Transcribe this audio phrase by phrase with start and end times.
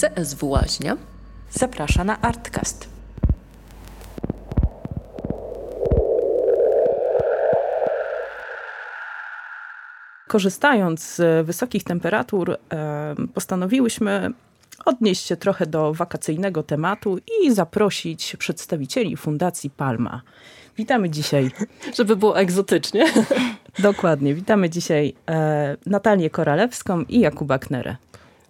[0.00, 0.96] CSW Łaźnia
[1.50, 2.88] zaprasza na Artcast.
[10.28, 12.56] Korzystając z wysokich temperatur,
[13.34, 14.30] postanowiłyśmy
[14.84, 20.22] odnieść się trochę do wakacyjnego tematu i zaprosić przedstawicieli Fundacji Palma.
[20.76, 21.50] Witamy dzisiaj.
[21.98, 23.12] Żeby było egzotycznie.
[23.78, 24.34] Dokładnie.
[24.34, 27.96] Witamy dzisiaj e, Natalię Koralewską i Jakuba Knerę.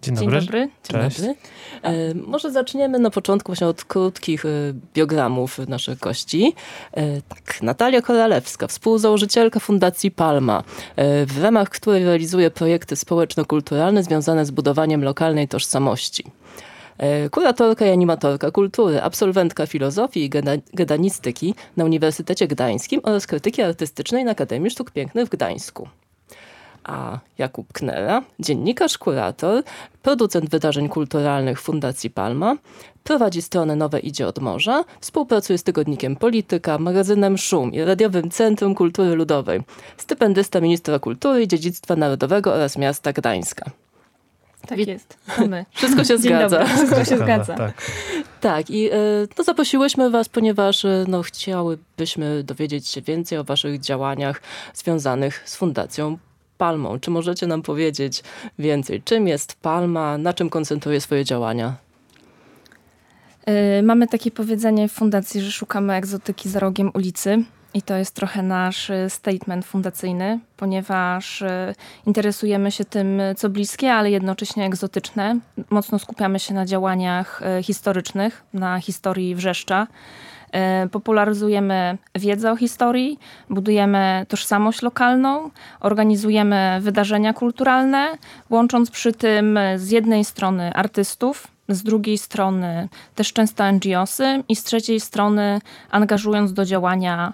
[0.01, 0.39] Dzień dobry.
[0.39, 0.69] Dzień dobry.
[0.89, 1.35] Dzień dobry.
[1.83, 4.49] E, może zaczniemy na początku właśnie od krótkich e,
[4.93, 6.53] biogramów naszych gości.
[6.93, 10.63] E, tak, Natalia Koralewska, współzałożycielka Fundacji Palma,
[10.95, 16.23] e, w ramach której realizuje projekty społeczno-kulturalne związane z budowaniem lokalnej tożsamości.
[16.97, 20.29] E, kuratorka i animatorka kultury, absolwentka filozofii i
[20.73, 25.87] gedanistyki na Uniwersytecie Gdańskim oraz krytyki artystycznej na Akademii Sztuk Pięknych w Gdańsku
[26.83, 29.63] a Jakub Knera, dziennikarz, kurator,
[30.01, 32.55] producent wydarzeń kulturalnych Fundacji Palma,
[33.03, 38.75] prowadzi stronę Nowe Idzie od Morza, współpracuje z tygodnikiem Polityka, magazynem Szum i Radiowym Centrum
[38.75, 39.61] Kultury Ludowej,
[39.97, 43.71] stypendysta ministra kultury i dziedzictwa narodowego oraz miasta Gdańska.
[44.67, 45.65] Tak jest, to my.
[45.71, 46.65] Wszystko się zgadza.
[46.65, 47.55] Wszystko się zgadza.
[47.55, 47.73] Tak.
[48.41, 53.79] tak, i y, no, zaprosiłyśmy was, ponieważ y, no, chciałybyśmy dowiedzieć się więcej o waszych
[53.79, 54.41] działaniach
[54.73, 56.17] związanych z Fundacją
[56.59, 56.99] Palmą.
[56.99, 58.23] Czy możecie nam powiedzieć
[58.59, 59.01] więcej?
[59.01, 60.17] Czym jest Palma?
[60.17, 61.75] Na czym koncentruje swoje działania?
[63.47, 67.43] Yy, mamy takie powiedzenie w fundacji, że szukamy egzotyki za rogiem ulicy.
[67.73, 73.93] I to jest trochę nasz y, statement fundacyjny, ponieważ y, interesujemy się tym, co bliskie,
[73.93, 75.39] ale jednocześnie egzotyczne.
[75.69, 79.87] Mocno skupiamy się na działaniach historycznych, na historii Wrzeszcza.
[80.51, 83.19] E, popularyzujemy wiedzę o historii,
[83.49, 88.17] budujemy tożsamość lokalną, organizujemy wydarzenia kulturalne,
[88.49, 94.63] łącząc przy tym z jednej strony artystów, z drugiej strony też często NGOsy i z
[94.63, 95.61] trzeciej strony
[95.91, 97.33] angażując do działania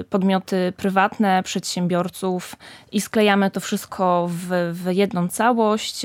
[0.00, 2.56] y, podmioty prywatne, przedsiębiorców
[2.92, 6.02] i sklejamy to wszystko w, w jedną całość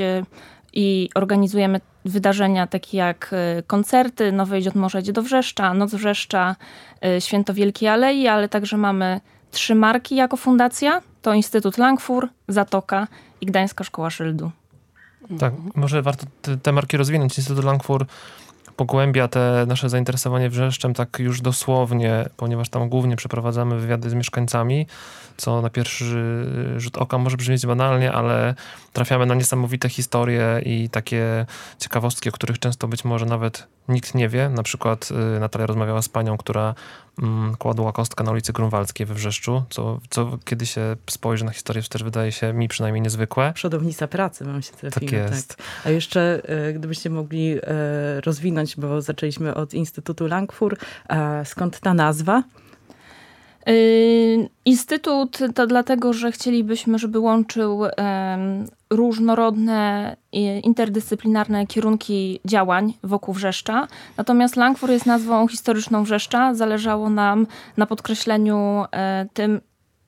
[0.78, 5.96] i organizujemy wydarzenia takie jak y, koncerty, Nowe Idź od Morza idzie do Wrzeszcza, Noc
[5.96, 6.56] Wrzeszcza,
[7.18, 9.22] y, Święto Wielkiej Alei, ale także mamy
[9.52, 11.02] trzy marki jako fundacja.
[11.22, 13.08] To Instytut Langfur, Zatoka
[13.42, 14.52] i Gdańska Szkoła Szyldu.
[15.40, 17.38] Tak, może warto te, te marki rozwinąć.
[17.38, 18.06] Instytut Langfur
[18.78, 24.88] pogłębia te nasze zainteresowanie wrzeszczem tak już dosłownie, ponieważ tam głównie przeprowadzamy wywiady z mieszkańcami,
[25.38, 26.46] co na pierwszy
[26.78, 28.56] rzut oka może brzmieć banalnie, ale
[28.94, 31.46] trafiamy na niesamowite historie i takie
[31.80, 34.50] ciekawostki, o których często być może nawet nikt nie wie.
[34.50, 36.76] Na przykład y, Natalia rozmawiała z panią, która
[37.58, 42.04] kładła kostkę na ulicy Grunwaldzkiej we Wrzeszczu, co, co kiedy się spojrzy na historię, też
[42.04, 43.54] wydaje się mi przynajmniej niezwykłe.
[43.56, 45.12] Przodownica pracy mam się trafiła.
[45.12, 45.56] Tak jest.
[45.56, 45.68] Tak.
[45.86, 47.62] A jeszcze y, gdybyście mogli y,
[48.22, 50.78] rozwinąć, bo zaczęliśmy od Instytutu Langfur,
[51.46, 52.44] skąd ta nazwa?
[53.68, 57.82] Yy, instytut to dlatego, że chcielibyśmy, żeby łączył
[58.90, 60.16] różnorodne,
[60.64, 63.88] interdyscyplinarne kierunki działań wokół Wrzeszcza.
[64.18, 66.54] Natomiast Langfur jest nazwą historyczną Wrzeszcza.
[66.54, 67.48] Zależało nam
[67.78, 69.62] na podkreśleniu e, tym,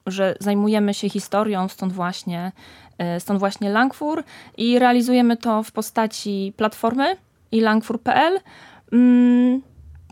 [0.07, 2.51] że zajmujemy się historią, stąd właśnie,
[2.97, 4.23] e, stąd właśnie Langfur
[4.57, 7.15] i realizujemy to w postaci platformy
[7.51, 8.39] i langfur.pl,
[8.91, 9.61] mm,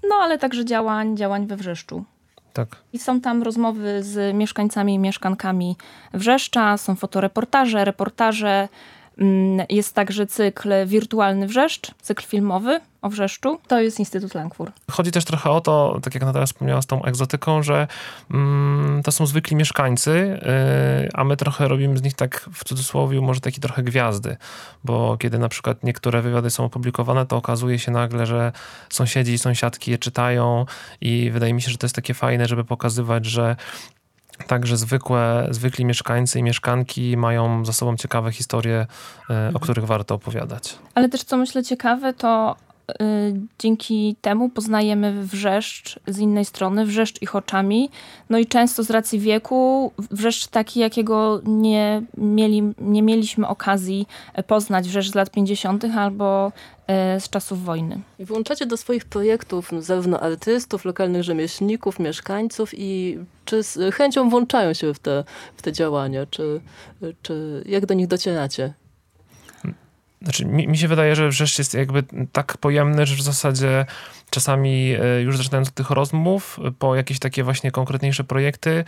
[0.09, 2.03] no ale także działań, działań we Wrzeszczu.
[2.57, 2.75] Tak.
[2.93, 5.75] I są tam rozmowy z mieszkańcami i mieszkankami
[6.13, 8.67] Wrzeszcza, są fotoreportaże, reportaże.
[9.17, 13.59] Mm, jest także cykl Wirtualny Wrzeszcz, cykl filmowy o Wrzeszczu.
[13.67, 14.71] To jest Instytut Langfur.
[14.91, 17.87] Chodzi też trochę o to, tak jak Natalia wspomniała z tą egzotyką, że
[18.31, 20.39] mm, to są zwykli mieszkańcy,
[21.01, 24.37] yy, a my trochę robimy z nich tak w cudzysłowie może taki trochę gwiazdy,
[24.83, 28.51] bo kiedy na przykład niektóre wywiady są opublikowane, to okazuje się nagle, że
[28.89, 30.65] sąsiedzi i sąsiadki je czytają
[31.01, 33.55] i wydaje mi się, że to jest takie fajne, żeby pokazywać, że
[34.47, 38.85] Także zwykłe, zwykli mieszkańcy i mieszkanki mają za sobą ciekawe historie,
[39.29, 40.77] yy, o których warto opowiadać.
[40.95, 42.55] Ale też co myślę ciekawe, to
[43.59, 47.89] dzięki temu poznajemy wrzeszcz z innej strony, wrzeszcz ich oczami.
[48.29, 54.07] No i często z racji wieku, wrzeszcz taki, jakiego nie, mieli, nie mieliśmy okazji
[54.47, 55.85] poznać, wrzeszcz z lat 50.
[55.85, 56.51] albo
[57.17, 57.99] y, z czasów wojny.
[58.19, 64.93] Włączacie do swoich projektów zarówno artystów, lokalnych rzemieślników, mieszkańców i czy z chęcią włączają się
[64.93, 65.23] w te,
[65.57, 66.61] w te działania, czy,
[67.21, 68.73] czy jak do nich docieracie?
[70.21, 73.85] Znaczy, mi, mi, się wydaje, że wrzeszcz jest jakby tak pojemny, że w zasadzie
[74.29, 78.83] czasami e, już zaczynając od tych rozmów, po jakieś takie właśnie konkretniejsze projekty,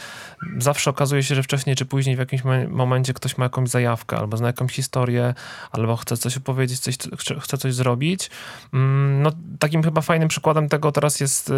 [0.58, 4.38] zawsze okazuje się, że wcześniej czy później w jakimś momencie ktoś ma jakąś zajawkę, albo
[4.38, 5.34] zna jakąś historię,
[5.72, 6.98] albo chce coś opowiedzieć, coś,
[7.40, 8.30] chce coś zrobić.
[8.74, 11.54] Mm, no, takim chyba fajnym przykładem tego teraz jest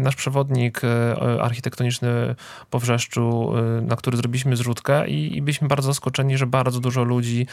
[0.00, 0.80] nasz przewodnik
[1.40, 2.34] architektoniczny
[2.70, 3.52] po Wrzeszczu,
[3.82, 7.46] na który zrobiliśmy zrzutkę i, i byliśmy bardzo zaskoczeni, że bardzo dużo ludzi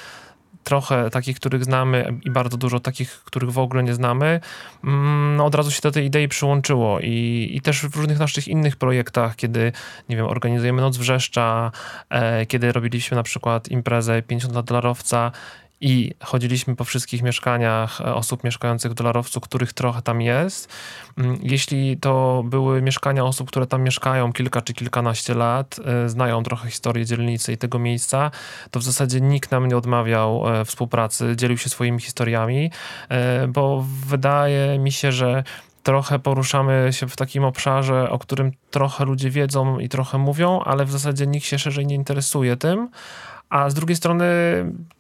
[0.63, 4.39] trochę takich, których znamy i bardzo dużo takich, których w ogóle nie znamy,
[4.83, 8.47] mm, no od razu się do tej idei przyłączyło i, i też w różnych naszych
[8.47, 9.71] innych projektach, kiedy,
[10.09, 11.71] nie wiem, organizujemy Noc Wrzeszcza,
[12.09, 15.31] e, kiedy robiliśmy na przykład imprezę 50 lat dolarowca
[15.81, 20.69] i chodziliśmy po wszystkich mieszkaniach e, osób mieszkających w dolarowcu, których trochę tam jest.
[21.17, 26.43] Mm, jeśli to były mieszkania osób, które tam mieszkają kilka czy kilkanaście lat, e, znają
[26.43, 28.31] trochę historię dzielnicy i tego miejsca,
[28.71, 32.71] to w zasadzie nikt nam nie odmawiał e, współpracy, dzielił się swoimi historiami,
[33.47, 35.43] bo wydaje mi się, że
[35.83, 40.85] trochę poruszamy się w takim obszarze, o którym trochę ludzie wiedzą i trochę mówią, ale
[40.85, 42.89] w zasadzie nikt się szerzej nie interesuje tym.
[43.51, 44.25] A z drugiej strony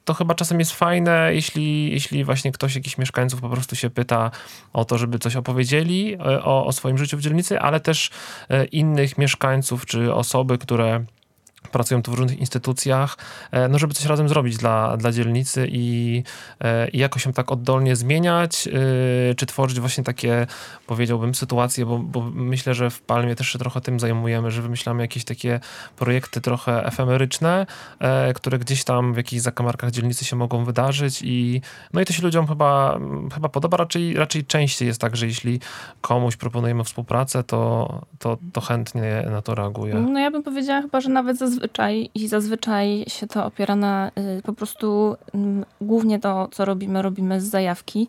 [0.05, 4.31] to chyba czasem jest fajne, jeśli, jeśli właśnie ktoś, jakiś mieszkańców po prostu się pyta
[4.73, 8.09] o to, żeby coś opowiedzieli e, o, o swoim życiu w dzielnicy, ale też
[8.49, 11.05] e, innych mieszkańców czy osoby, które
[11.71, 13.17] pracują tu w różnych instytucjach,
[13.51, 16.23] e, no żeby coś razem zrobić dla, dla dzielnicy i,
[16.59, 20.47] e, i jakoś się tak oddolnie zmieniać, e, czy tworzyć właśnie takie,
[20.87, 25.01] powiedziałbym, sytuacje, bo, bo myślę, że w Palmie też się trochę tym zajmujemy, że wymyślamy
[25.01, 25.59] jakieś takie
[25.95, 27.65] projekty trochę efemeryczne,
[28.35, 31.61] które gdzieś tam w jakichś zakamarkach dzielnicy się mogą wydarzyć i
[31.93, 32.99] no i to się ludziom chyba,
[33.33, 35.59] chyba podoba, raczej, raczej częściej jest tak, że jeśli
[36.01, 39.95] komuś proponujemy współpracę, to, to, to chętnie na to reaguje.
[39.95, 44.11] No ja bym powiedziała chyba, że nawet zazwyczaj zazwyczaj i zazwyczaj się to opiera na
[44.37, 45.37] y, po prostu y,
[45.81, 48.07] głównie to, co robimy, robimy z zajawki.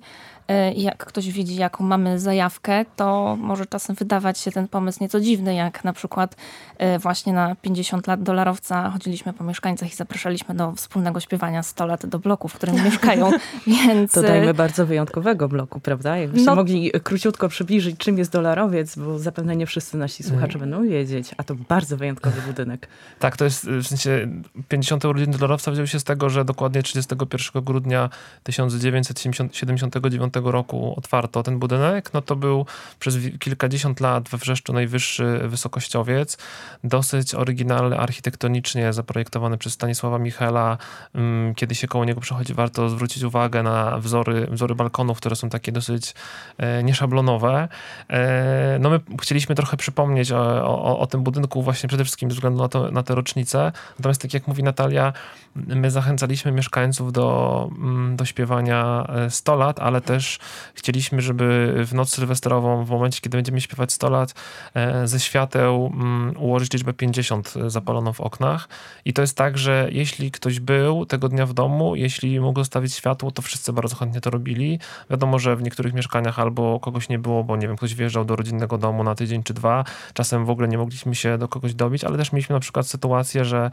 [0.48, 5.20] E, jak ktoś widzi, jaką mamy zajawkę, to może czasem wydawać się ten pomysł nieco
[5.20, 6.36] dziwny, jak na przykład
[6.78, 11.86] e, właśnie na 50 lat dolarowca chodziliśmy po mieszkańcach i zapraszaliśmy do wspólnego śpiewania 100
[11.86, 13.30] lat do bloku, w którym mieszkają,
[13.66, 14.12] więc...
[14.12, 16.16] To dajmy bardzo wyjątkowego bloku, prawda?
[16.16, 20.70] Jakbyście no, mogli króciutko przybliżyć, czym jest dolarowiec, bo zapewne nie wszyscy nasi słuchacze mm.
[20.70, 22.88] będą wiedzieć, a to bardzo wyjątkowy budynek.
[23.18, 24.28] Tak, to jest w sensie
[24.68, 25.04] 50.
[25.04, 28.10] urodziny dolarowca wziął się z tego, że dokładnie 31 grudnia
[28.42, 32.66] 1979 roku otwarto ten budynek, no to był
[32.98, 36.38] przez kilkadziesiąt lat we Wrzeszczu najwyższy wysokościowiec,
[36.84, 40.78] dosyć oryginalny architektonicznie zaprojektowany przez Stanisława Michela.
[41.14, 45.48] Mm, kiedy się koło niego przechodzi, warto zwrócić uwagę na wzory, wzory balkonów, które są
[45.48, 46.14] takie dosyć
[46.58, 47.68] e, nieszablonowe.
[48.10, 52.34] E, no my chcieliśmy trochę przypomnieć o, o, o tym budynku właśnie przede wszystkim ze
[52.34, 53.72] względu na, to, na tę rocznicę.
[53.98, 55.12] Natomiast tak jak mówi Natalia,
[55.56, 60.38] my zachęcaliśmy mieszkańców do, mm, do śpiewania 100 lat, ale też też
[60.74, 64.34] chcieliśmy, żeby w noc sylwestrową, w momencie, kiedy będziemy śpiewać 100 lat,
[64.74, 68.68] e, ze świateł mm, ułożyć liczbę 50 zapaloną w oknach.
[69.04, 72.94] I to jest tak, że jeśli ktoś był tego dnia w domu, jeśli mógł zostawić
[72.94, 74.78] światło, to wszyscy bardzo chętnie to robili.
[75.10, 78.36] Wiadomo, że w niektórych mieszkaniach albo kogoś nie było, bo nie wiem, ktoś wjeżdżał do
[78.36, 79.84] rodzinnego domu na tydzień czy dwa.
[80.14, 83.44] Czasem w ogóle nie mogliśmy się do kogoś dobić, ale też mieliśmy na przykład sytuację,
[83.44, 83.70] że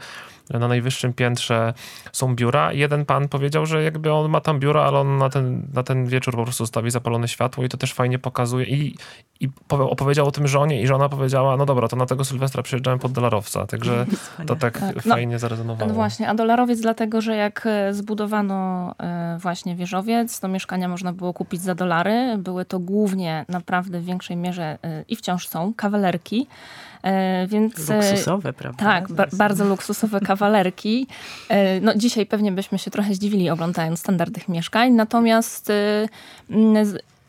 [0.50, 1.74] na najwyższym piętrze
[2.12, 2.72] są biura.
[2.72, 6.06] Jeden pan powiedział, że jakby on ma tam biura, ale on na ten, na ten
[6.06, 8.66] wieczór po prostu zostawi zapalone światło i to też fajnie pokazuje.
[8.66, 8.94] I,
[9.40, 12.98] i opowiedział o tym żonie i żona powiedziała, no dobra, to na tego Sylwestra przyjeżdżałem
[12.98, 13.66] pod dolarowca.
[13.66, 14.06] Także
[14.46, 15.88] to tak, tak no, fajnie zarezonowało.
[15.88, 21.12] No właśnie, a dolarowiec dlatego, że jak e, zbudowano e, właśnie wieżowiec, to mieszkania można
[21.12, 22.38] było kupić za dolary.
[22.38, 26.46] Były to głównie naprawdę w większej mierze e, i wciąż są kawalerki.
[27.48, 28.84] Więc, luksusowe, prawda?
[28.84, 31.06] Tak, ba bardzo luksusowe kawalerki.
[31.82, 35.72] No, dzisiaj pewnie byśmy się trochę zdziwili oglądając standardnych mieszkań, natomiast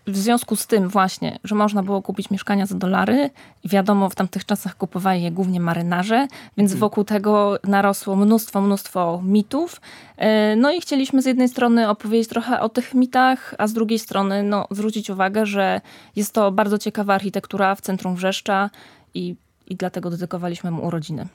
[0.07, 3.29] w związku z tym właśnie, że można było kupić mieszkania za dolary
[3.65, 6.79] wiadomo, w tamtych czasach kupowali je głównie marynarze, więc mhm.
[6.79, 9.81] wokół tego narosło mnóstwo, mnóstwo mitów.
[10.17, 13.99] E, no i chcieliśmy z jednej strony opowiedzieć trochę o tych mitach, a z drugiej
[13.99, 15.81] strony no, zwrócić uwagę, że
[16.15, 18.69] jest to bardzo ciekawa architektura w centrum Wrzeszcza
[19.13, 19.35] i,
[19.71, 21.27] i dlatego dedykowaliśmy mu urodziny.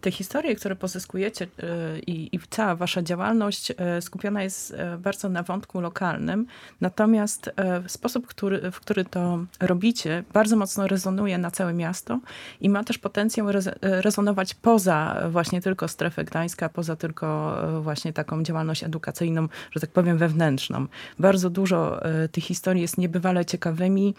[0.00, 5.28] Te historie, które pozyskujecie e, i, i, cała wasza działalność e, skupiona jest e, bardzo
[5.28, 6.46] na wątku lokalnym,
[6.80, 7.50] natomiast
[7.86, 12.20] sposób, który, w który to robicie, bardzo mocno rezonuje na całe miasto
[12.60, 13.46] i ma też potencjał
[13.82, 20.18] rezonować poza właśnie tylko strefę Gdańska, poza tylko właśnie taką działalność edukacyjną, że tak powiem
[20.18, 20.86] wewnętrzną.
[21.18, 22.00] Bardzo dużo
[22.32, 24.14] tych historii jest niebywale ciekawymi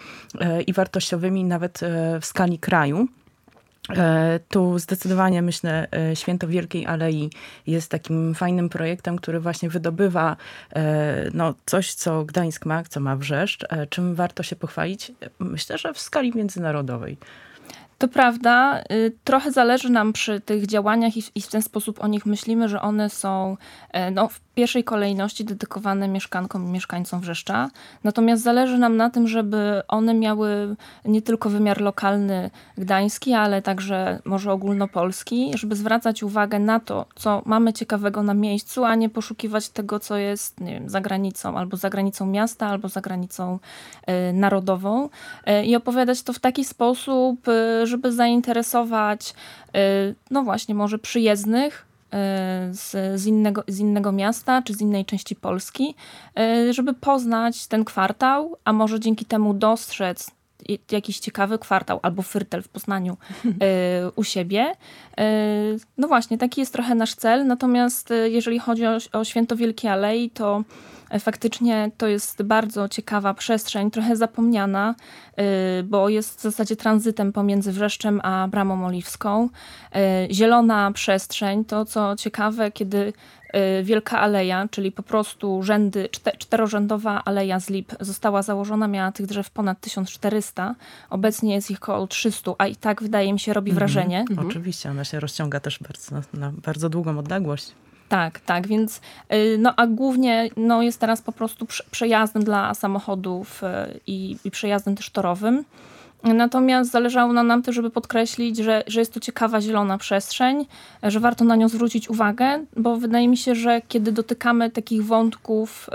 [0.67, 1.79] i wartościowymi nawet
[2.21, 3.07] w skali kraju.
[3.89, 7.29] E, tu zdecydowanie myślę, e, Święto Wielkiej Alei
[7.67, 10.38] jest takim fajnym projektem, który właśnie wydobywa
[10.75, 15.11] e, no, coś, co Gdańsk ma, co ma Wrzeszcz, czym warto się pochwalić.
[15.39, 17.17] Myślę, że w skali międzynarodowej.
[17.97, 18.81] To prawda.
[18.91, 22.81] Y, trochę zależy nam przy tych działaniach i w ten sposób o nich myślimy, że
[22.81, 23.57] one są
[24.11, 27.70] no, w pierwszej kolejności dedykowane mieszkankom i mieszkańcom Wrzeszcza.
[28.03, 34.20] Natomiast zależy nam na tym, żeby one miały nie tylko wymiar lokalny gdański, ale także
[34.25, 39.70] może ogólnopolski, żeby zwracać uwagę na to, co mamy ciekawego na miejscu, a nie poszukiwać
[39.70, 43.60] tego, co jest nie wiem, za granicą, albo za granicą miasta, albo za granicą
[44.29, 45.10] y, narodową.
[45.50, 49.34] Y, I opowiadać to w taki sposób, y, żeby zainteresować,
[50.31, 51.90] no właśnie, może przyjezdnych, Y,
[52.72, 52.91] z,
[53.22, 55.96] z, innego, z innego miasta czy z innej części Polski,
[56.39, 60.32] y, żeby poznać ten kwartał, a może dzięki temu dostrzec
[60.91, 63.51] jakiś ciekawy kwartał albo Fyrtel w Poznaniu y,
[64.15, 64.75] u siebie.
[65.98, 67.48] No właśnie, taki jest trochę nasz cel.
[67.48, 70.63] Natomiast jeżeli chodzi o, o Święto Wielkiej Alei, to
[71.20, 74.96] faktycznie to jest bardzo ciekawa przestrzeń, trochę zapomniana,
[75.80, 79.50] y, bo jest w zasadzie tranzytem pomiędzy Wrzeszczem a Bramą Oliwską.
[80.30, 83.13] Y, zielona przestrzeń, to co ciekawe, kiedy
[83.80, 89.25] y, Wielka Aleja, czyli po prostu rzędy, czterorzędowa aleja z lip została założona, miała tych
[89.25, 90.75] drzew ponad 1400,
[91.10, 93.80] obecnie jest ich około 300, a i tak wydaje mi się robi mhm.
[93.80, 94.25] wrażenie.
[94.32, 94.48] Mm.
[94.48, 97.72] Oczywiście, ona się rozciąga też bardzo, na bardzo długą odległość.
[98.12, 99.01] Tak, tak, więc
[99.34, 104.51] y, no a głównie no, jest teraz po prostu przejazdem dla samochodów y, i, i
[104.51, 105.65] przejazdem też torowym.
[106.24, 110.65] Natomiast zależało nam, też, żeby podkreślić, że, że jest to ciekawa zielona przestrzeń,
[111.03, 115.89] że warto na nią zwrócić uwagę, bo wydaje mi się, że kiedy dotykamy takich wątków,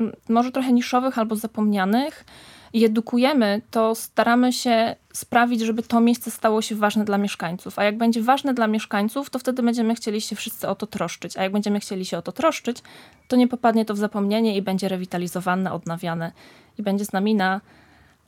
[0.00, 2.24] y, może trochę niszowych albo zapomnianych,
[2.72, 7.78] i edukujemy, to staramy się sprawić, żeby to miejsce stało się ważne dla mieszkańców.
[7.78, 11.36] A jak będzie ważne dla mieszkańców, to wtedy będziemy chcieli się wszyscy o to troszczyć.
[11.36, 12.82] A jak będziemy chcieli się o to troszczyć,
[13.28, 16.32] to nie popadnie to w zapomnienie i będzie rewitalizowane, odnawiane
[16.78, 17.60] i będzie z nami na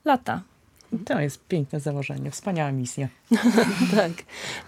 [0.05, 0.43] lata.
[1.05, 3.09] To jest piękne założenie, wspaniała misja.
[3.97, 4.13] tak,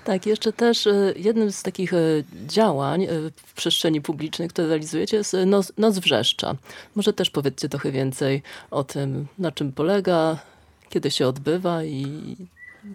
[0.05, 0.27] tak.
[0.27, 1.99] Jeszcze też e, jednym z takich e,
[2.47, 6.55] działań e, w przestrzeni publicznej, które realizujecie jest Noc, Noc Wrzeszcza.
[6.95, 10.39] Może też powiedzcie trochę więcej o tym, na czym polega,
[10.89, 12.37] kiedy się odbywa i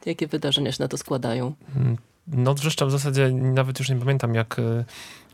[0.06, 1.54] jakie wydarzenia się na to składają.
[1.76, 4.62] Mm, Noc Wrzeszcza w zasadzie nawet już nie pamiętam jak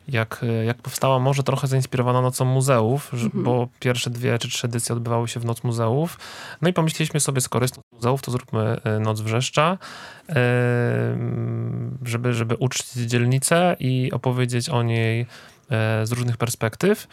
[0.08, 3.44] jak, jak powstała, może trochę zainspirowana Nocą Muzeów, mhm.
[3.44, 6.20] bo pierwsze dwie czy trzy edycje odbywały się w Noc Muzeów.
[6.62, 9.78] No i pomyśleliśmy sobie, skoro jest Noc Muzeów, to zróbmy e, Noc Wrzeszcza,
[12.06, 15.22] żeby, żeby uczcić dzielnicę i opowiedzieć o niej
[15.72, 17.08] e, z różnych perspektyw.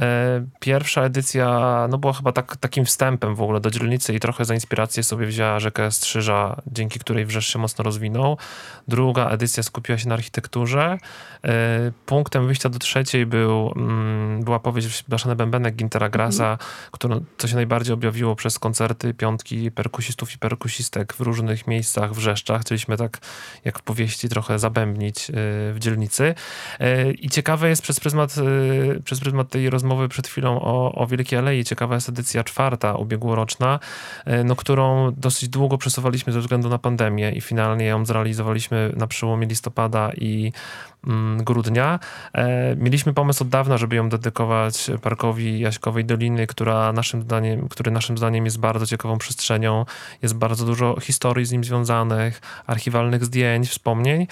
[0.00, 4.44] E, pierwsza edycja no była chyba tak, takim wstępem w ogóle do dzielnicy i trochę
[4.44, 8.38] za inspirację sobie wzięła rzekę Strzyża, dzięki której Wrzesz się mocno rozwinął.
[8.88, 10.98] Druga edycja skupiła się na architekturze.
[11.44, 16.68] E, punktem wyjścia do trzeciej był, mm, była powieść Blaszany Bębenek Gintera Grasa, mhm.
[16.90, 22.16] którą, co się najbardziej objawiło przez koncerty, piątki perkusistów i perkusistek w różnych miejscach w
[22.16, 22.60] Wrzeszczach.
[22.60, 23.18] Chcieliśmy tak,
[23.64, 25.32] jak w powieści, trochę zabębnić e,
[25.72, 26.34] w dzielnicy.
[27.18, 28.34] I ciekawe jest przez pryzmat,
[29.04, 31.64] przez pryzmat tej rozmowy rozmowy przed chwilą o, o Wielkiej Alei.
[31.64, 33.80] Ciekawa jest edycja czwarta, ubiegłoroczna,
[34.24, 39.06] e, no, którą dosyć długo przesuwaliśmy ze względu na pandemię i finalnie ją zrealizowaliśmy na
[39.06, 40.52] przełomie listopada i
[41.06, 41.98] mm, grudnia.
[42.34, 47.90] E, mieliśmy pomysł od dawna, żeby ją dedykować parkowi Jaśkowej Doliny, która naszym zdaniem, który
[47.90, 49.84] naszym zdaniem jest bardzo ciekawą przestrzenią.
[50.22, 54.26] Jest bardzo dużo historii z nim związanych, archiwalnych zdjęć, wspomnień.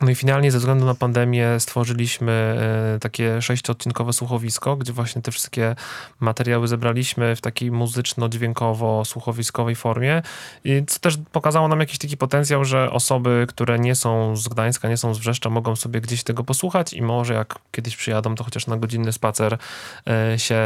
[0.00, 5.32] No i finalnie ze względu na pandemię stworzyliśmy e, takie sześciodcinkowe słuchowisko, gdzie właśnie te
[5.32, 5.76] wszystkie
[6.20, 10.22] materiały zebraliśmy w takiej muzyczno-dźwiękowo-słuchowiskowej formie,
[10.64, 14.88] I co też pokazało nam jakiś taki potencjał, że osoby, które nie są z Gdańska,
[14.88, 18.44] nie są z Wrzeszcza, mogą sobie gdzieś tego posłuchać i może jak kiedyś przyjadą, to
[18.44, 19.58] chociaż na godzinny spacer
[20.06, 20.62] e, się,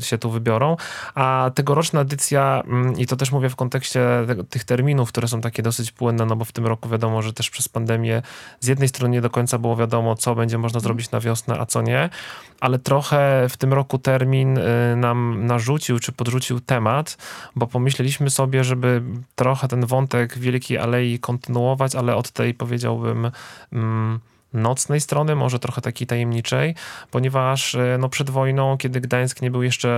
[0.00, 0.76] się tu wybiorą.
[1.14, 4.06] A tegoroczna edycja, mm, i to też mówię w kontekście
[4.50, 7.50] tych terminów, które są takie dosyć płynne, no bo w tym roku wiadomo, że też
[7.50, 8.22] przez pandemię
[8.60, 11.66] z jednej strony nie do końca było wiadomo, co będzie można zrobić na wiosnę, a
[11.66, 12.10] co nie,
[12.60, 17.16] ale trochę w tym roku termin y, nam narzucił czy podrzucił temat,
[17.56, 19.02] bo pomyśleliśmy sobie, żeby
[19.34, 23.30] trochę ten wątek Wielkiej Alei kontynuować, ale od tej powiedziałbym.
[23.72, 24.20] Mm,
[24.52, 26.74] nocnej strony, może trochę takiej tajemniczej,
[27.10, 29.88] ponieważ e, no, przed wojną, kiedy Gdańsk nie był jeszcze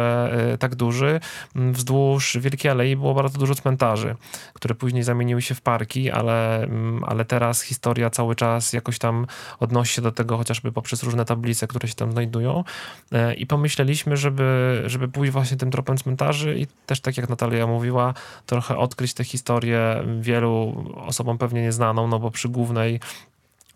[0.53, 1.21] e, tak duży,
[1.55, 4.17] wzdłuż Wielkiej Alei było bardzo dużo cmentarzy,
[4.55, 6.69] które później zamieniły się w parki, ale,
[7.07, 9.27] ale teraz historia cały czas jakoś tam
[9.61, 12.65] odnosi się do tego chociażby poprzez różne tablice, które się tam znajdują.
[13.13, 17.67] E, i pomyśleliśmy, żeby, żeby pójść właśnie tym tropem cmentarzy i też tak jak Natalia
[17.67, 18.15] mówiła,
[18.47, 23.01] trochę odkryć tę historię wielu osobom pewnie nieznaną, no bo przy głównej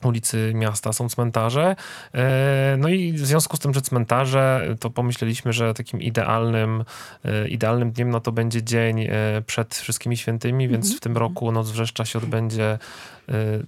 [0.04, 1.76] ulicy miasta są cmentarze.
[2.14, 6.84] E, no i w związku z tym, że cmentarze, to pomyśleliśmy, że takim idealnym,
[7.24, 9.08] e, idealnym dniem no to będzie dzień e,
[9.46, 10.98] przed wszystkimi świętymi, więc mhm.
[10.98, 12.78] w tym roku Noc Wrzeszcza się odbędzie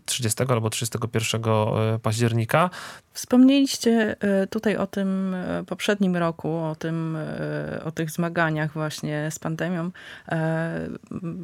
[0.05, 1.43] 30 albo 31
[2.03, 2.71] października.
[3.15, 9.31] Wspomnieliście e, tutaj o tym e, poprzednim roku, o, tym, e, o tych zmaganiach właśnie
[9.31, 9.91] z pandemią.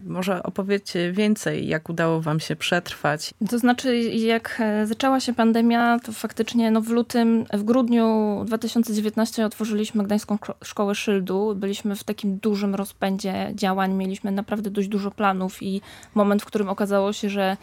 [0.07, 3.35] Może opowiedzcie więcej, jak udało wam się przetrwać?
[3.51, 10.05] To znaczy, jak zaczęła się pandemia, to faktycznie no w lutym, w grudniu 2019 otworzyliśmy
[10.05, 11.55] Gdańską Szkołę Szyldu.
[11.57, 15.81] Byliśmy w takim dużym rozpędzie działań, mieliśmy naprawdę dość dużo planów i
[16.15, 17.57] moment, w którym okazało się, że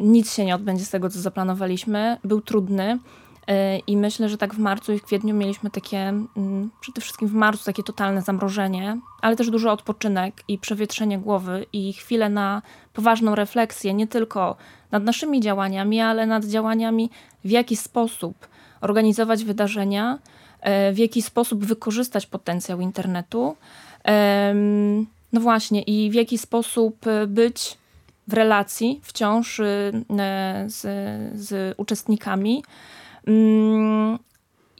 [0.00, 2.98] nic się nie odbędzie z tego, co zaplanowaliśmy, był trudny.
[3.46, 7.28] E, I myślę, że tak w marcu i w kwietniu mieliśmy takie, mm, przede wszystkim
[7.28, 12.62] w marcu, takie totalne zamrożenie, ale też duży odpoczynek i przewietrzenie głowy i chwilę na
[12.92, 14.56] poważną refleksję, nie tylko
[14.90, 17.10] nad naszymi działaniami, ale nad działaniami,
[17.44, 18.48] w jaki sposób
[18.80, 20.18] organizować wydarzenia,
[20.60, 23.56] e, w jaki sposób wykorzystać potencjał internetu.
[25.32, 26.96] No właśnie, i w jaki sposób
[27.28, 27.78] być
[28.30, 29.92] w relacji wciąż y,
[30.66, 30.80] z,
[31.34, 32.64] z uczestnikami.
[33.26, 34.18] Mm,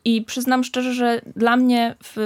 [0.05, 2.17] I przyznam szczerze, że dla mnie w,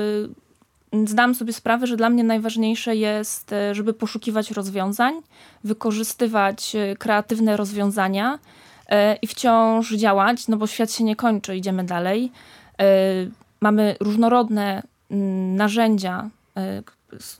[1.07, 5.15] zdam sobie sprawę, że dla mnie najważniejsze jest, e, żeby poszukiwać rozwiązań,
[5.65, 8.39] wykorzystywać e, kreatywne rozwiązania
[8.89, 12.33] e, i wciąż działać, no bo świat się nie kończy, idziemy dalej.
[13.61, 16.31] Mamy różnorodne mm, narzędzia,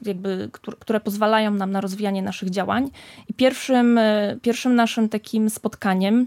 [0.03, 0.51] jakby,
[0.81, 2.91] które pozwalają nam na rozwijanie naszych działań.
[3.29, 4.01] I pierwszym,
[4.43, 6.27] pierwszym naszym takim spotkaniem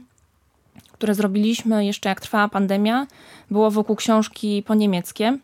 [0.98, 3.08] które zrobiliśmy jeszcze jak trwała pandemia,
[3.52, 5.38] było wokół książki po niemieckie.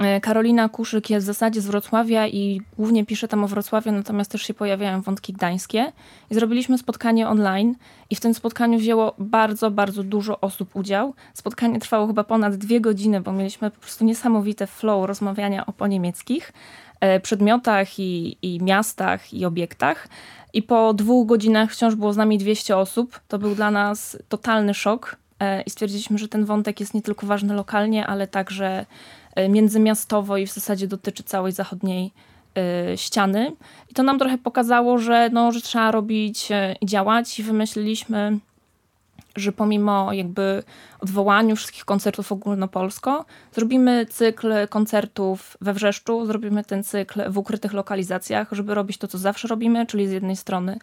[0.00, 4.30] E, Karolina Kuszyk jest w zasadzie z Wrocławia i głównie pisze tam o Wrocławiu, natomiast
[4.30, 5.92] też się pojawiają wątki gdańskie.
[6.30, 7.74] I zrobiliśmy spotkanie online
[8.10, 11.14] i w tym spotkaniu wzięło bardzo, bardzo dużo osób udział.
[11.34, 16.52] Spotkanie trwało chyba ponad dwie godziny, bo mieliśmy po prostu niesamowite flow rozmawiania o poniemieckich
[17.00, 20.08] e, przedmiotach i, i miastach i obiektach.
[20.52, 23.20] I po dwóch godzinach wciąż było z nami 200 osób.
[23.28, 25.16] To był dla nas totalny szok.
[25.40, 28.86] E, I stwierdziliśmy, że ten wątek jest nie tylko ważny lokalnie, ale także
[29.48, 32.12] międzymiastowo i w zasadzie dotyczy całej zachodniej
[32.56, 33.52] e, ściany.
[33.88, 36.48] I to nam trochę pokazało, że, no, że trzeba robić
[36.80, 37.40] i działać.
[37.40, 38.38] I wymyśliliśmy
[39.36, 40.62] że pomimo jakby
[41.00, 48.48] odwołaniu wszystkich koncertów ogólnopolsko, zrobimy cykl koncertów we Wrzeszczu, zrobimy ten cykl w ukrytych lokalizacjach,
[48.52, 50.78] żeby robić to, co zawsze robimy, czyli z jednej strony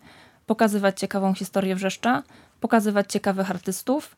[0.46, 2.24] pokazywać ciekawą historię Wrzeszcza,
[2.62, 4.18] pokazywać ciekawych artystów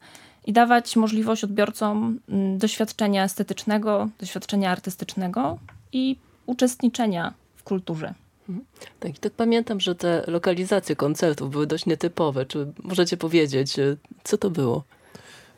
[0.49, 5.59] i dawać możliwość odbiorcom mm, doświadczenia estetycznego, doświadczenia artystycznego
[5.93, 8.13] i uczestniczenia w kulturze.
[8.49, 8.65] Mhm.
[8.99, 12.45] Tak, i tak pamiętam, że te lokalizacje koncertów były dość nietypowe.
[12.45, 14.83] Czy możecie powiedzieć, e, co to było?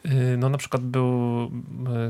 [0.05, 1.49] Y, no na przykład był y,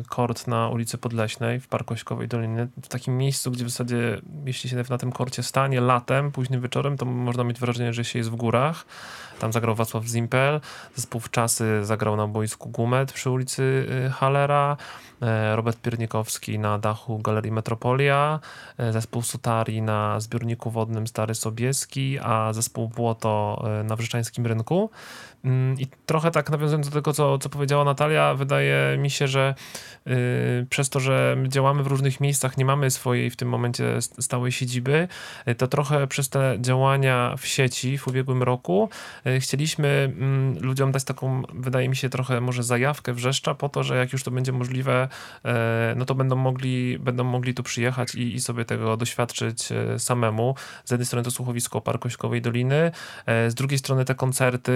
[0.10, 4.70] kort na ulicy Podleśnej w Parku Ośkowej Doliny, w takim miejscu, gdzie w zasadzie, jeśli
[4.70, 8.32] się na tym korcie stanie latem, późnym wieczorem, to można mieć wrażenie, że się jest
[8.32, 8.86] w górach.
[9.40, 10.62] Tam zagrał Wacław Zimpel,
[10.96, 14.78] zespół Wczasy zagrał na boisku Gumet przy ulicy y, Halera,
[15.56, 18.40] Robert Piernikowski na dachu Galerii Metropolia,
[18.78, 24.90] e, zespół Sutari na zbiorniku wodnym Stary Sobieski, a zespół Błoto e, na Wrzeszańskim Rynku.
[25.46, 29.56] Mm, I trochę tak nawiązując do tego, co, co powiedziała Natalia, wydaje mi się, że
[30.06, 30.16] yy,
[30.70, 34.52] przez to, że my działamy w różnych miejscach, nie mamy swojej w tym momencie stałej
[34.52, 35.08] siedziby,
[35.46, 38.90] yy, to trochę przez te działania w sieci w ubiegłym roku
[39.26, 40.14] yy, chcieliśmy
[40.56, 44.14] yy, ludziom dać taką, wydaje mi się, trochę może zajawkę wrzeszcza po to, że jak
[44.14, 45.08] już to będzie możliwe,
[45.96, 50.56] no to będą mogli, będą mogli tu przyjechać i, i sobie tego doświadczyć yy, samemu.
[50.86, 52.92] Z jednej strony to słuchowisko Parkośkowej Doliny,
[53.48, 54.72] z drugiej strony te koncerty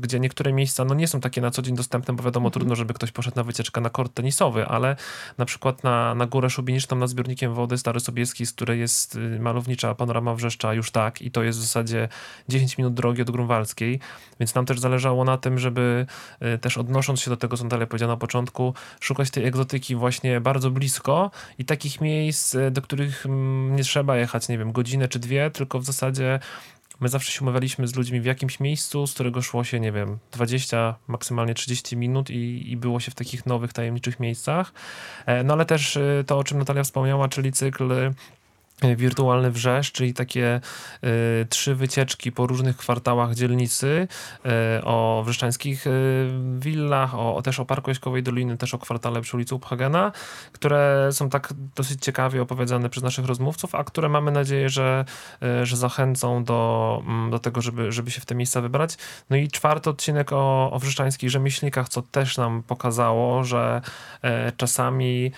[0.00, 2.52] gdzie niektóre miejsca no, nie są takie na co dzień dostępne, bo wiadomo, mhm.
[2.52, 4.96] trudno, żeby ktoś poszedł na wycieczkę na kort tenisowy, ale
[5.38, 9.38] na przykład na, na Górę Szubiniczną nad zbiornikiem wody Stary Sobieski, z której jest y,
[9.40, 12.08] malownicza panorama Wrzeszcza już tak i to jest w zasadzie
[12.48, 14.00] 10 minut drogi od Grunwaldzkiej,
[14.40, 16.06] więc nam też zależało na tym, żeby
[16.42, 20.40] y, też odnosząc się do tego, co Natalia powiedziała na początku, szukać tej egzotyki właśnie
[20.40, 25.08] bardzo blisko i takich miejsc, y, do których mm, nie trzeba jechać, nie wiem, godzinę
[25.08, 26.40] czy dwie, tylko w zasadzie
[27.00, 30.18] my zawsze się umawialiśmy z ludźmi w jakimś miejscu, z którego szło się, nie wiem,
[30.32, 34.72] 20, maksymalnie 30 minut i, i było się w takich nowych, tajemniczych miejscach.
[35.26, 38.14] E, no ale też e, to, o czym Natalia wspomniała, czyli cykl E,
[38.82, 40.60] wirtualny wrzesz, czyli takie
[41.04, 44.08] y, trzy wycieczki po różnych kwartałach dzielnicy
[44.78, 49.36] y, o wrzeszczańskich y, willach, o, też o Parku Jaśkowej Doliny, też o kwartale przy
[49.36, 50.12] ulicy Uphagena,
[50.52, 55.04] które są tak dosyć ciekawie opowiedziane przez naszych rozmówców, a które mamy nadzieję, że,
[55.62, 58.96] że zachęcą do, mm, do tego, żeby, żeby się w te miejsca wybrać.
[59.30, 63.80] No i czwarty odcinek o, o wrzeszczańskich rzemieślnikach, co też nam pokazało, że
[64.56, 65.32] czasami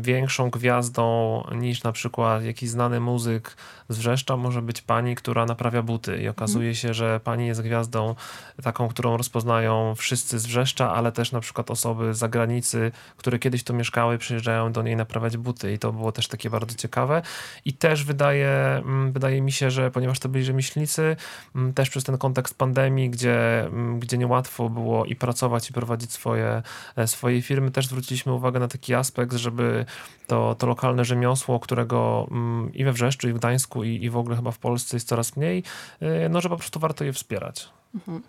[0.00, 3.56] większą gwiazdą niż na przykład jakiś znany muzyk
[3.88, 6.22] z Wrzeszcza może być pani, która naprawia buty.
[6.22, 8.14] I okazuje się, że pani jest gwiazdą
[8.62, 13.64] taką, którą rozpoznają wszyscy z Wrzeszcza, ale też na przykład osoby z zagranicy, które kiedyś
[13.64, 15.72] tu mieszkały, przyjeżdżają do niej naprawiać buty.
[15.72, 17.22] I to było też takie bardzo ciekawe.
[17.64, 21.16] I też wydaje, mm, wydaje mi się, że ponieważ to byli rzemieślnicy,
[21.54, 26.62] mm, też przez ten kontekst pandemii, gdzie, gdzie niełatwo było i pracować i prowadzić swoje,
[26.96, 29.84] e, swoje firmy, też zwróciliśmy uwagę na taki aspekt, żeby
[30.26, 34.16] to, to lokalne rzemiosło, którego mm, i we Wrzeszczu, i w Gdańsku, i, i w
[34.16, 35.62] ogóle chyba w Polsce jest coraz mniej,
[36.02, 37.68] y, no że po prostu warto je wspierać.
[37.94, 38.22] Mhm.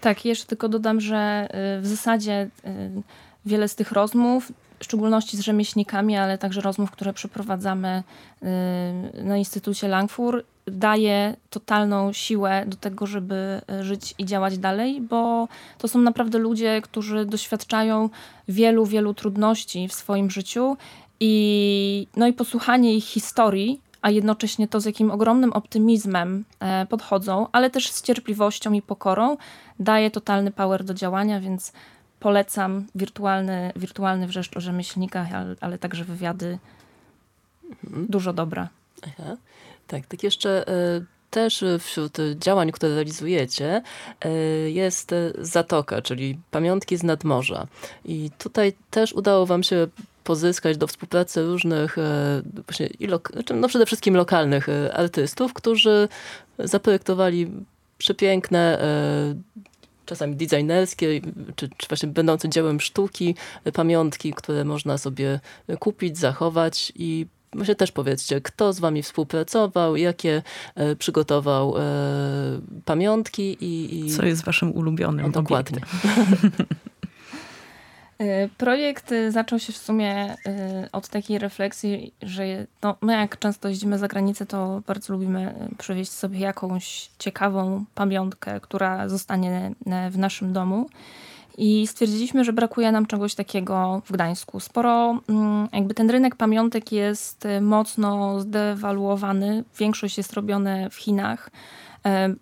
[0.00, 1.48] Tak, jeszcze tylko dodam, że
[1.78, 3.02] y, w zasadzie y,
[3.46, 8.02] wiele z tych rozmów, w szczególności z rzemieślnikami, ale także rozmów, które przeprowadzamy
[9.14, 15.48] na Instytucie Langfur, daje totalną siłę do tego, żeby żyć i działać dalej, bo
[15.78, 18.10] to są naprawdę ludzie, którzy doświadczają
[18.48, 20.76] wielu, wielu trudności w swoim życiu
[21.20, 27.46] i, no i posłuchanie ich historii, a jednocześnie to, z jakim ogromnym optymizmem e, podchodzą,
[27.52, 29.36] ale też z cierpliwością i pokorą,
[29.80, 31.72] daje totalny power do działania, więc
[32.20, 36.58] polecam wirtualny, wirtualny wrzeszcz o rzemieślnikach, ale, ale także wywiady.
[37.84, 38.06] Mhm.
[38.06, 38.68] Dużo dobra.
[39.02, 39.36] Aha.
[39.86, 43.82] Tak, tak jeszcze y też wśród działań, które realizujecie,
[44.66, 47.66] jest Zatoka, czyli pamiątki z nadmorza.
[48.04, 49.86] I tutaj też udało wam się
[50.24, 52.88] pozyskać do współpracy różnych, e, właśnie
[53.32, 56.08] znaczy, no przede wszystkim lokalnych e, artystów, którzy
[56.58, 57.50] zaprojektowali
[57.98, 59.34] przepiękne e,
[60.06, 61.20] czasami designerskie,
[61.56, 63.34] czy, czy właśnie będące dziełem sztuki,
[63.72, 65.40] pamiątki, które można sobie
[65.78, 70.42] kupić, zachować i Właśnie też powiedzcie, kto z wami współpracował, jakie
[70.74, 71.82] e, przygotował e,
[72.84, 74.10] pamiątki i, i...
[74.10, 75.80] Co jest waszym ulubionym no, Dokładnie.
[78.18, 80.36] E, projekt zaczął się w sumie
[80.92, 82.44] od takiej refleksji, że
[82.82, 88.60] no, my jak często jeździmy za granicę, to bardzo lubimy przywieźć sobie jakąś ciekawą pamiątkę,
[88.60, 89.72] która zostanie
[90.10, 90.88] w naszym domu.
[91.58, 94.60] I stwierdziliśmy, że brakuje nam czegoś takiego w Gdańsku.
[94.60, 99.64] Sporo, mm, jakby ten rynek pamiątek jest mocno zdewaluowany.
[99.78, 101.50] Większość jest robione w Chinach.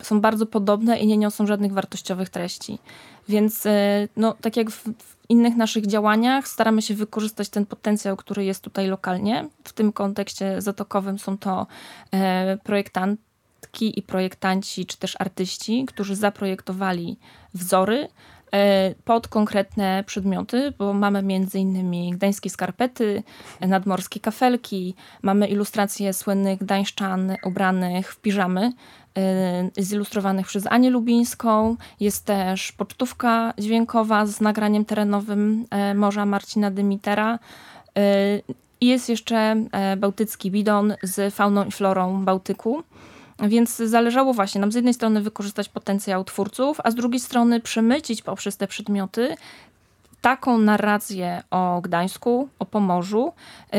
[0.02, 2.78] Są bardzo podobne i nie niosą żadnych wartościowych treści.
[3.28, 3.64] Więc
[4.16, 4.84] no, tak jak w,
[5.32, 9.48] innych naszych działaniach staramy się wykorzystać ten potencjał, który jest tutaj lokalnie.
[9.64, 11.66] W tym kontekście zatokowym są to
[12.12, 17.18] e, projektantki i projektanci, czy też artyści, którzy zaprojektowali
[17.54, 18.08] wzory e,
[19.04, 23.22] pod konkretne przedmioty, bo mamy między innymi gdańskie skarpety,
[23.60, 28.72] nadmorskie kafelki, mamy ilustracje słynnych gdańszczan ubranych w piżamy,
[29.78, 31.76] Y, zilustrowanych przez Anię Lubińską.
[32.00, 37.38] Jest też pocztówka dźwiękowa z nagraniem terenowym e, Morza Marcina Dymitera.
[38.80, 39.36] I jest jeszcze
[39.72, 42.82] e, bałtycki bidon z fauną i florą Bałtyku.
[43.38, 48.22] Więc zależało właśnie nam z jednej strony wykorzystać potencjał twórców, a z drugiej strony przemycić
[48.22, 49.36] poprzez te przedmioty
[50.22, 53.32] taką narrację o Gdańsku, o Pomorzu,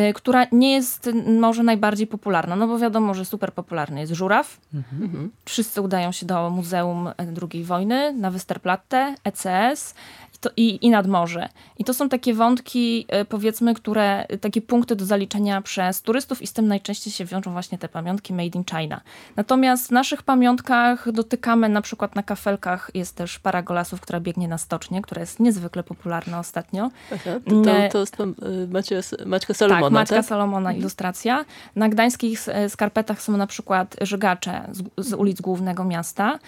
[0.09, 4.57] y, która nie jest może najbardziej popularna, no bo wiadomo, że super popularny jest Żuraw.
[4.73, 5.31] Mhm.
[5.45, 7.09] Wszyscy udają się do Muzeum
[7.51, 9.95] II wojny, na Westerplatte, ECS
[10.43, 11.49] to, i, i nad morze.
[11.77, 16.47] I to są takie wątki, e, powiedzmy, które, takie punkty do zaliczenia przez turystów i
[16.47, 19.01] z tym najczęściej się wiążą właśnie te pamiątki made in China.
[19.35, 24.47] Natomiast w naszych pamiątkach dotykamy na przykład na kafelkach jest też para golasów, która biegnie
[24.47, 26.89] na stocznie, która jest niezwykle popularna ostatnio.
[27.13, 28.35] Aha, to, to, to jest tam
[28.71, 29.91] Macie, Maćka Salomona, tak?
[29.91, 30.25] Maćka tak?
[30.25, 30.79] Salomona mhm.
[30.79, 31.45] ilustracja.
[31.75, 36.39] Na gdańskich e, skarpetach są na przykład żygacze z, z ulic głównego miasta.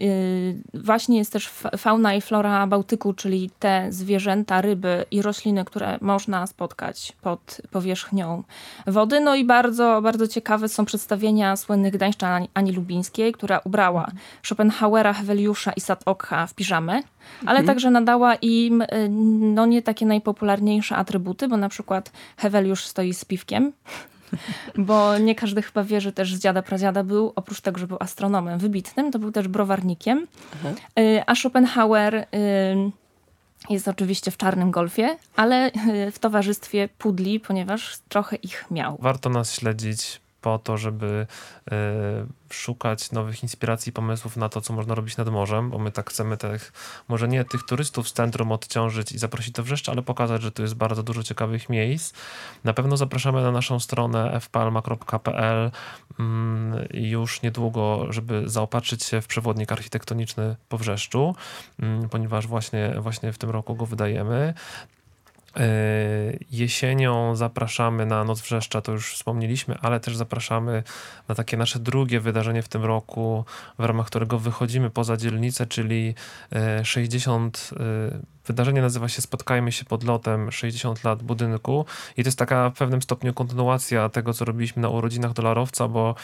[0.00, 5.98] Y, właśnie jest też fauna i flora Bałtyku, czyli te zwierzęta, ryby i rośliny, które
[6.00, 8.42] można spotkać pod powierzchnią
[8.86, 9.20] wody.
[9.20, 14.18] No i bardzo, bardzo ciekawe są przedstawienia słynnych gdańszczan Ani Lubińskiej, która ubrała mhm.
[14.42, 17.02] Schopenhauera, Heweliusza i Satokha w piżamę,
[17.40, 17.66] ale mhm.
[17.66, 18.86] także nadała im y,
[19.40, 23.72] no nie takie najpopularniejsze atrybuty, bo na przykład Heweliusz stoi z piwkiem
[24.76, 27.96] bo nie każdy chyba wie, że też z dziada pradziada był, oprócz tego, że był
[28.00, 30.26] astronomem wybitnym, to był też browarnikiem.
[30.54, 30.68] Aha.
[31.26, 32.26] A Schopenhauer
[33.70, 35.70] jest oczywiście w czarnym golfie, ale
[36.12, 38.98] w towarzystwie pudli, ponieważ trochę ich miał.
[39.00, 41.26] Warto nas śledzić po to, żeby
[41.70, 41.76] e,
[42.50, 46.36] szukać nowych inspiracji, pomysłów na to, co można robić nad morzem, bo my tak chcemy
[46.36, 46.72] tych,
[47.08, 50.62] może nie tych turystów z centrum odciążyć i zaprosić do Wrzeszcza, ale pokazać, że tu
[50.62, 52.14] jest bardzo dużo ciekawych miejsc.
[52.64, 55.70] Na pewno zapraszamy na naszą stronę fpalma.pl
[56.18, 61.34] mm, już niedługo, żeby zaopatrzyć się w przewodnik architektoniczny po Wrzeszczu,
[61.80, 64.54] mm, ponieważ właśnie, właśnie w tym roku go wydajemy.
[65.56, 65.68] E,
[66.50, 70.82] jesienią zapraszamy na Noc Wrzeszcza, to już wspomnieliśmy, ale też zapraszamy
[71.28, 73.44] na takie nasze drugie wydarzenie w tym roku,
[73.78, 76.14] w ramach którego wychodzimy poza dzielnicę, czyli
[76.82, 81.86] 60 e, e, Wydarzenie nazywa się Spotkajmy się pod lotem 60 lat budynku.
[82.16, 86.14] I to jest taka w pewnym stopniu kontynuacja tego, co robiliśmy na urodzinach dolarowca, bo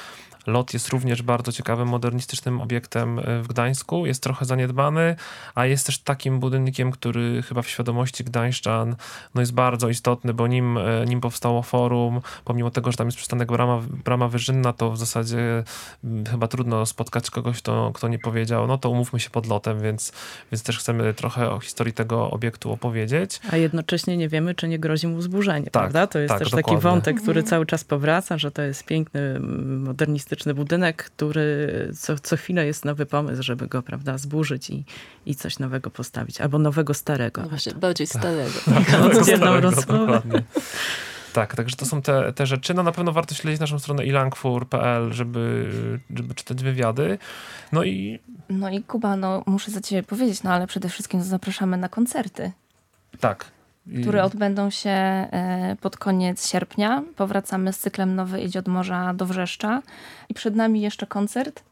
[0.46, 4.06] Lot jest również bardzo ciekawym, modernistycznym obiektem e, w Gdańsku.
[4.06, 5.16] Jest trochę zaniedbany,
[5.54, 8.96] a jest też takim budynkiem, który chyba w świadomości gdańszczan
[9.34, 13.18] no jest bardzo istotny, bo nim, e, nim powstało forum, pomimo tego, że tam jest
[13.18, 15.64] przystanek Brama, Brama Wyżynna, to w zasadzie
[16.04, 19.80] mm, chyba trudno spotkać kogoś, kto, kto nie powiedział, no to umówmy się pod lotem,
[19.80, 20.12] więc,
[20.52, 23.40] więc też chcemy trochę o historii tego obiektu opowiedzieć.
[23.50, 26.06] A jednocześnie nie wiemy, czy nie grozi mu zburzenie, tak, prawda?
[26.06, 26.72] To jest tak, też dokładnie.
[26.72, 27.50] taki wątek, który mhm.
[27.50, 31.68] cały czas powraca, że to jest piękny, modernistyczny budynek, który
[31.98, 34.84] co, co chwilę jest nowy pomysł, żeby go prawda, zburzyć i,
[35.26, 36.40] i coś nowego postawić.
[36.40, 37.42] Albo nowego starego.
[37.42, 38.50] No właśnie, bardziej starego.
[38.90, 40.22] Tak, oddzielną rozmowę.
[41.32, 42.74] Tak, także to są te, te rzeczy.
[42.74, 45.70] No na pewno warto śledzić naszą stronę ilangfur.pl, żeby,
[46.16, 47.18] żeby czytać wywiady.
[47.72, 48.18] No i...
[48.48, 52.52] No i Kuba, no muszę za ciebie powiedzieć, no ale przede wszystkim zapraszamy na koncerty.
[53.20, 53.50] Tak,
[54.02, 57.02] które odbędą się e, pod koniec sierpnia.
[57.16, 59.82] Powracamy z cyklem Nowy Idź od Morza do Wrzeszcza
[60.28, 61.62] i przed nami jeszcze koncert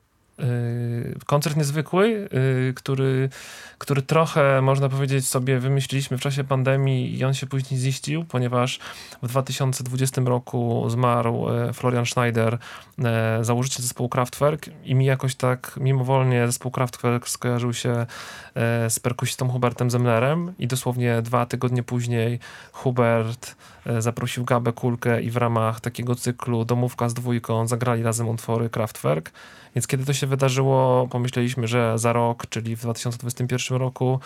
[1.26, 2.28] koncert niezwykły,
[2.68, 3.28] y, który,
[3.78, 8.78] który trochę, można powiedzieć, sobie wymyśliliśmy w czasie pandemii i on się później ziścił, ponieważ
[9.22, 12.58] w 2020 roku zmarł y, Florian Schneider,
[13.40, 18.06] założyciel zespołu Kraftwerk i mi jakoś tak mimowolnie zespół Kraftwerk skojarzył się
[18.88, 22.38] z perkusistą Hubertem Zemlerem i dosłownie dwa tygodnie później
[22.72, 23.56] Hubert
[23.98, 29.32] zaprosił Gabę Kulkę i w ramach takiego cyklu Domówka z dwójką zagrali razem utwory Kraftwerk.
[29.74, 34.20] Więc kiedy to się wydarzyło, pomyśleliśmy, że za rok, czyli w 2021 roku,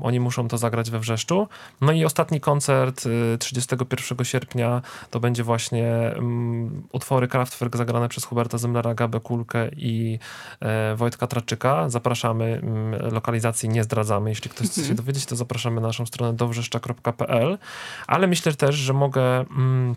[0.00, 1.48] oni muszą to zagrać we Wrzeszczu.
[1.80, 3.04] No i ostatni koncert
[3.38, 9.68] 31 y, sierpnia to będzie właśnie um, utwory Kraftwerk zagrane przez Huberta Zemlera, Gabę Kulkę
[9.76, 10.18] i
[10.60, 11.88] e, Wojtka Traczyka.
[11.88, 14.30] Zapraszamy, um, lokalizacji nie zdradzamy.
[14.30, 14.96] Jeśli ktoś chce się mhm.
[14.96, 17.58] dowiedzieć, to zapraszamy na naszą stronę dowrzeszcza.pl.
[18.06, 19.44] Ale myślę też, że mogę...
[19.56, 19.94] Um,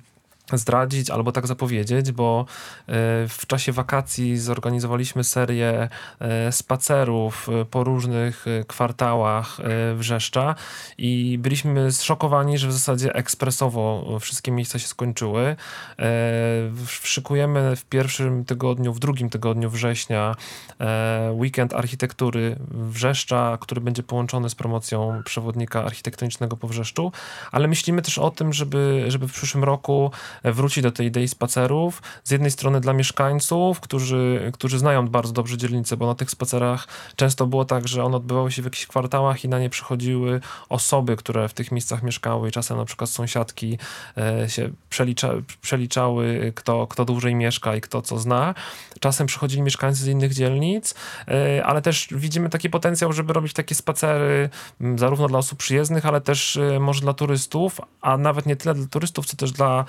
[0.53, 2.93] zdradzić albo tak zapowiedzieć, bo e,
[3.27, 9.57] w czasie wakacji zorganizowaliśmy serię e, spacerów e, po różnych kwartałach
[9.95, 10.55] Wrzeszcza
[10.97, 15.55] i byliśmy zszokowani, że w zasadzie ekspresowo wszystkie miejsca się skończyły.
[16.87, 20.35] Szykujemy w pierwszym tygodniu, w drugim tygodniu września
[21.31, 27.11] weekend architektury Wrzeszcza, który będzie połączony z promocją przewodnika architektonicznego po Wrzeszczu,
[27.51, 30.11] ale myślimy też o tym, żeby, żeby w przyszłym roku
[30.43, 32.01] wróci do tej idei spacerów.
[32.23, 36.87] Z jednej strony dla mieszkańców, którzy, którzy znają bardzo dobrze dzielnicę, bo na tych spacerach
[37.15, 41.15] często było tak, że one odbywały się w jakichś kwartałach i na nie przychodziły osoby,
[41.15, 43.77] które w tych miejscach mieszkały i czasem na przykład sąsiadki
[44.17, 45.29] e, się przelicza,
[45.61, 48.55] przeliczały, kto, kto dłużej mieszka i kto co zna.
[48.99, 50.95] Czasem przychodzili mieszkańcy z innych dzielnic,
[51.27, 54.49] e, ale też widzimy taki potencjał, żeby robić takie spacery
[54.95, 58.87] zarówno dla osób przyjezdnych, ale też e, może dla turystów, a nawet nie tyle dla
[58.87, 59.85] turystów, co też dla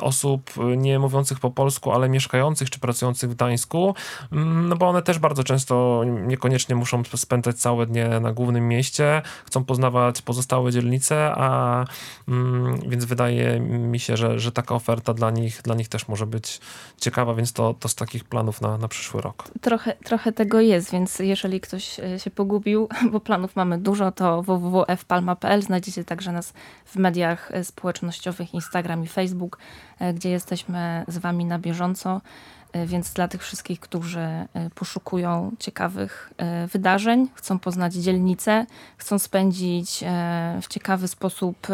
[0.00, 3.94] osób nie mówiących po polsku, ale mieszkających czy pracujących w Gdańsku,
[4.32, 9.22] mm, no bo one też bardzo często niekoniecznie muszą spędzać całe dnie na głównym mieście,
[9.46, 11.84] chcą poznawać pozostałe dzielnice, a
[12.28, 16.26] mm, więc wydaje mi się, że, że taka oferta dla nich, dla nich też może
[16.26, 16.60] być
[17.00, 19.44] ciekawa, więc to, to z takich planów na, na przyszły rok.
[19.60, 24.42] Trochę, trochę tego jest, więc jeżeli ktoś e, się pogubił, bo planów mamy dużo, to
[24.42, 26.52] www.fpalma.pl znajdziecie także nas
[26.86, 29.58] w mediach e, społecznościowych, Instagram i Facebook.
[30.02, 32.20] E, gdzie jesteśmy z Wami na bieżąco.
[32.72, 36.32] E, więc dla tych wszystkich, którzy e, poszukują ciekawych
[36.72, 40.04] wydarzeń, chcą poznać dzielnicę, chcą spędzić
[40.62, 41.66] w ciekawy sposób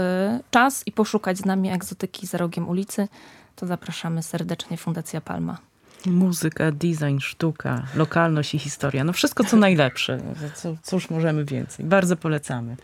[0.50, 3.08] czas i poszukać z nami egzotyki za rogiem ulicy,
[3.56, 5.67] to zapraszamy serdecznie Fundacja Palma.
[6.10, 9.04] Muzyka, design, sztuka, lokalność i historia.
[9.04, 10.18] No wszystko co najlepsze.
[10.54, 11.86] Co, cóż możemy więcej.
[11.86, 12.76] Bardzo polecamy.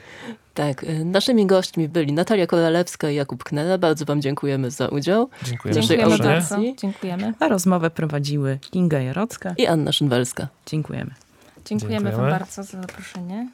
[0.55, 3.79] Tak, y, naszymi gośćmi byli Natalia Koralewska i Jakub Knele.
[3.79, 5.31] Bardzo wam dziękujemy za udział.
[5.43, 6.19] Dziękujemy.
[6.19, 6.57] Bardzo.
[6.77, 7.33] Dziękujemy.
[7.41, 9.55] A rozmowę prowadziły Kinga Jarocka.
[9.59, 10.49] I Anna Szynwelska.
[10.67, 11.11] Dziękujemy.
[11.65, 12.39] Dziękujemy Wam Dziękujemy.
[12.39, 13.49] bardzo za zaproszenie.